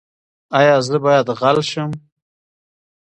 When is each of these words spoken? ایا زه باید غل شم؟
ایا 0.59 0.75
زه 0.87 0.97
باید 1.03 1.27
غل 1.39 1.57
شم؟ 1.69 1.91